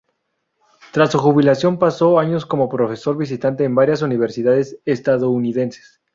Tras 0.93 1.11
su 1.11 1.19
jubilación 1.19 1.77
pasó 1.77 2.17
años 2.17 2.47
como 2.47 2.69
profesor 2.69 3.15
visitante 3.17 3.65
en 3.65 3.75
varias 3.75 4.01
universidades 4.01 4.79
estadounidenses. 4.83 6.01